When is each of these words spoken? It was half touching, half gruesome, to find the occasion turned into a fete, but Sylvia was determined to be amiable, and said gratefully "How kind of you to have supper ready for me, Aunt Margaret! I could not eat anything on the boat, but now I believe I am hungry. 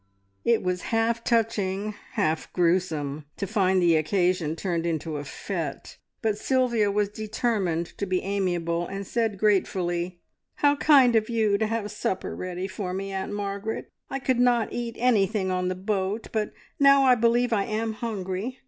It 0.43 0.63
was 0.63 0.81
half 0.89 1.23
touching, 1.23 1.93
half 2.13 2.51
gruesome, 2.53 3.25
to 3.37 3.45
find 3.45 3.79
the 3.79 3.95
occasion 3.95 4.55
turned 4.55 4.83
into 4.87 5.17
a 5.17 5.23
fete, 5.23 5.99
but 6.23 6.39
Sylvia 6.39 6.89
was 6.91 7.07
determined 7.09 7.85
to 7.99 8.07
be 8.07 8.23
amiable, 8.23 8.87
and 8.87 9.05
said 9.05 9.37
gratefully 9.37 10.19
"How 10.55 10.75
kind 10.77 11.15
of 11.15 11.29
you 11.29 11.55
to 11.59 11.67
have 11.67 11.91
supper 11.91 12.35
ready 12.35 12.67
for 12.67 12.95
me, 12.95 13.11
Aunt 13.11 13.33
Margaret! 13.33 13.89
I 14.09 14.17
could 14.17 14.39
not 14.39 14.73
eat 14.73 14.95
anything 14.97 15.51
on 15.51 15.67
the 15.67 15.75
boat, 15.75 16.29
but 16.31 16.51
now 16.79 17.03
I 17.03 17.13
believe 17.13 17.53
I 17.53 17.65
am 17.65 17.93
hungry. 17.93 18.57